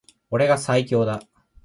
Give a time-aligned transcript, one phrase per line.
[0.31, 1.21] 俺が最強だ